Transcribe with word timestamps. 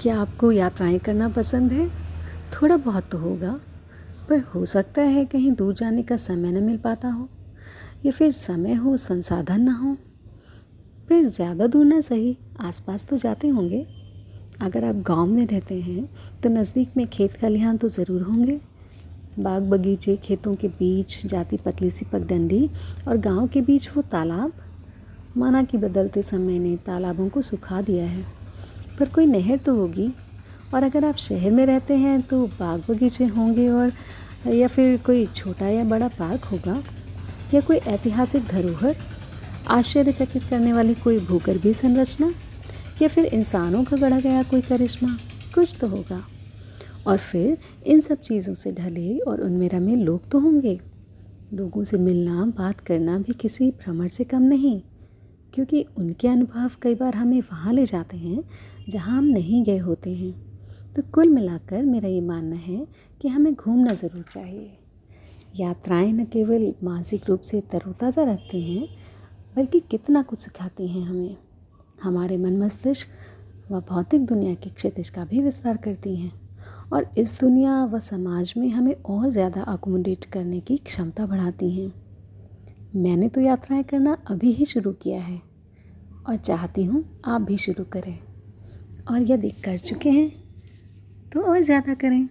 क्या 0.00 0.18
आपको 0.20 0.50
यात्राएँ 0.52 0.98
करना 0.98 1.28
पसंद 1.28 1.72
है? 1.72 1.88
थोड़ा 2.52 2.76
बहुत 2.76 3.08
तो 3.12 3.18
होगा, 3.18 3.50
पर 4.28 4.40
हो 4.54 4.64
सकता 4.64 5.02
है 5.04 5.24
कहीं 5.24 5.50
दूर 5.52 5.72
जाने 5.74 6.02
का 6.02 6.16
समय 6.16 6.50
न 6.50 6.62
मिल 6.62 6.76
पाता 6.76 7.08
हो, 7.08 7.28
या 8.04 8.12
फिर 8.12 8.30
समय 8.32 8.74
हो, 8.74 8.96
संसाधन 8.96 9.62
ना 9.62 9.72
हो। 9.74 9.96
फिर 11.08 11.26
ज़्यादा 11.26 11.66
दूर 11.66 11.84
ना 11.84 12.00
सही, 12.00 12.36
आसपास 12.60 13.06
तो 13.06 13.16
जाते 13.16 13.48
होंगे। 13.48 13.86
अगर 14.62 14.84
आप 14.84 15.02
गाँव 15.06 15.26
में 15.26 15.46
रहते 15.46 15.80
हैं 15.80 16.08
तो 16.42 16.48
नज़दीक 16.50 16.96
में 16.96 17.06
खेत 17.08 17.36
खलिहान 17.36 17.76
तो 17.76 17.88
ज़रूर 17.88 18.22
होंगे। 18.22 18.60
बाग 19.38 19.62
बगीचे, 19.64 20.16
खेतों 20.16 20.54
के 20.54 20.68
बीच, 20.68 21.20
जाती 21.26 21.56
पतली 21.56 21.90
सी 21.90 22.04
पगडंडी 22.04 22.68
और 23.08 23.16
गाँव 23.18 23.46
के 23.48 23.60
बीच 23.62 23.90
वो 23.96 24.02
तालाब। 24.02 24.52
माना 25.36 25.62
कि 25.62 25.78
बदलते 25.78 26.22
समय 26.24 26.58
ने 26.58 26.76
तालाबों 26.76 27.28
को 27.28 27.42
सुखा 27.42 27.80
दिया 27.82 28.04
है। 28.04 28.26
पर 28.98 29.08
कोई 29.08 29.26
नहर 29.26 29.56
तो 29.56 29.74
होगी? 29.74 30.12
और 30.74 30.82
अगर 30.82 31.04
आप 31.04 31.16
शहर 31.16 31.50
में 31.50 31.66
रहते 31.66 31.94
हैं 31.94 32.22
तो 32.22 32.46
बाग 32.46 32.82
बगीचे 32.88 33.24
होंगे 33.24 33.68
और, 33.68 33.92
या 34.48 34.68
फिर 34.68 34.98
कोई 34.98 35.26
छोटा 35.26 35.68
या 35.68 35.84
बड़ा 35.84 36.08
पार्क 36.08 36.44
होगा? 36.44 36.82
या 37.54 37.60
कोई 37.60 37.76
ऐतिहासिक 37.76 38.44
धरोहर? 38.44 38.96
आश्चर्यचकित 39.68 40.42
करने 40.50 40.72
वाली 40.72 40.94
कोई 40.94 41.18
भूगर्भीय 41.18 41.72
संरचना? 41.72 42.34
या 43.02 43.08
फिर 43.08 43.24
इंसानों 43.24 43.84
का 43.84 43.96
गढ़ा 43.96 44.20
गया 44.20 44.42
कोई 44.42 44.60
करिश्मा? 44.60 45.18
कुछ 45.54 45.76
तो 45.80 45.88
होगा। 45.88 46.24
और 47.06 47.18
फिर 47.18 47.58
इन 47.86 48.00
सब 48.00 48.20
चीज़ों 48.20 48.54
से 48.54 48.72
ढले 48.72 49.18
और 49.18 49.40
उनमें 49.40 49.68
रमे 49.68 49.96
लोग 49.96 50.30
तो 50.30 50.38
होंगे। 50.38 50.80
लोगों 51.54 51.84
से 51.84 51.98
मिलना, 51.98 52.44
बात 52.58 52.80
करना 52.80 53.18
भी 53.18 53.32
किसी 53.32 53.70
भ्रमण 53.70 54.08
से 54.08 54.24
कम 54.24 54.42
नहीं। 54.42 54.80
क्योंकि 55.54 55.84
उनके 55.98 56.28
अनुभव 56.28 56.70
कई 56.82 56.94
बार 56.94 57.14
हमें 57.14 57.40
वहाँ 57.40 57.72
ले 57.72 57.84
जाते 57.86 58.16
हैं, 58.16 58.42
जहाँ 58.88 59.16
हम 59.18 59.24
नहीं 59.24 59.64
गए 59.64 59.78
होते 59.78 60.14
हैं। 60.14 60.32
तो 60.94 61.02
कुल 61.14 61.28
मिलाकर 61.28 61.82
मेरा 61.82 62.08
ये 62.08 62.20
मानना 62.20 62.56
है 62.56 62.86
कि 63.20 63.28
हमें 63.28 63.54
घूमना 63.54 63.94
ज़रूर 63.94 64.24
चाहिए। 64.32 64.70
यात्राएँ 65.56 66.12
न 66.12 66.24
केवल 66.24 66.72
मानसिक 66.84 67.28
रूप 67.28 67.40
से 67.40 67.60
तरोताज़ा 67.60 68.22
रखती 68.22 68.62
हैं, 68.62 68.88
बल्कि 69.56 69.80
कितना 69.80 70.22
कुछ 70.22 70.38
सिखाती 70.38 70.88
हैं 70.88 71.02
हमें। 71.02 71.36
हमारे 72.02 72.36
मन 72.36 72.56
मस्तिष्क 72.56 73.08
व 73.72 73.80
भौतिक 73.80 74.26
दुनिया 74.26 74.54
के 74.54 74.70
क्षितिज 74.70 75.10
का 75.10 75.24
भी 75.24 75.42
विस्तार 75.42 75.76
करती 75.76 76.14
हैं, 76.16 76.32
और 76.92 77.06
इस 77.18 77.38
दुनिया 77.40 77.84
व 77.84 77.98
समाज 77.98 78.54
में 78.56 78.68
हमें 78.68 78.94
और 78.94 79.28
ज़्यादा 79.30 79.62
अकोमोडेट 79.62 80.24
करने 80.24 80.60
की 80.60 80.76
क्षमता 80.76 81.26
बढ़ाती 81.26 81.70
हैं। 81.70 81.92
मैंने 82.96 83.28
तो 83.28 83.40
यात्राएँ 83.40 83.82
करना 83.82 84.16
अभी 84.30 84.52
ही 84.52 84.64
शुरू 84.64 84.92
किया 84.92 85.20
है। 85.20 85.40
और 86.26 86.36
चाहती 86.36 86.84
हूँ 86.84 87.04
आप 87.24 87.40
भी 87.40 87.56
शुरू 87.58 87.84
करें। 87.84 88.18
और 89.10 89.30
यदि 89.30 89.50
कर 89.64 89.78
चुके 89.78 90.10
हैं 90.10 90.28
तो 91.32 91.40
और 91.42 91.62
ज़्यादा 91.62 91.94
करें। 91.94 92.28